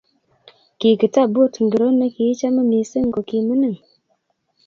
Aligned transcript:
ki 0.79 0.89
kitabut 1.01 1.53
ingiroo 1.61 1.91
ne 1.99 2.07
kichame 2.15 2.61
missing 2.71 3.07
ko 3.13 3.19
kimining 3.29 3.77